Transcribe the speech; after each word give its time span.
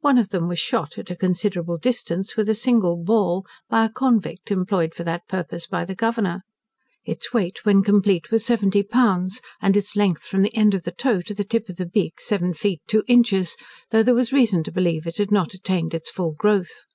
One 0.00 0.16
of 0.16 0.30
them 0.30 0.48
was 0.48 0.58
shot, 0.58 0.96
at 0.96 1.10
a 1.10 1.14
considerable 1.14 1.76
distance, 1.76 2.34
with 2.34 2.48
a 2.48 2.54
single 2.54 2.96
ball, 2.96 3.44
by 3.68 3.84
a 3.84 3.90
convict 3.90 4.50
employed 4.50 4.94
for 4.94 5.04
that 5.04 5.28
purpose 5.28 5.66
by 5.66 5.84
the 5.84 5.94
Governor; 5.94 6.40
its 7.04 7.34
weight, 7.34 7.62
when 7.62 7.82
complete, 7.82 8.30
was 8.30 8.42
seventy 8.42 8.82
pounds, 8.82 9.42
and 9.60 9.76
its 9.76 9.96
length 9.96 10.22
from 10.22 10.40
the 10.40 10.56
end 10.56 10.72
of 10.72 10.84
the 10.84 10.92
toe 10.92 11.20
to 11.20 11.34
the 11.34 11.44
tip 11.44 11.68
of 11.68 11.76
the 11.76 11.84
beak, 11.84 12.22
seven 12.22 12.54
feet 12.54 12.80
two 12.86 13.02
inches, 13.06 13.54
though 13.90 14.02
there 14.02 14.14
was 14.14 14.32
reason 14.32 14.64
to 14.64 14.72
believe 14.72 15.06
it 15.06 15.18
had 15.18 15.30
not 15.30 15.52
attained 15.52 15.92
its 15.92 16.08
full 16.10 16.32
growth. 16.32 16.86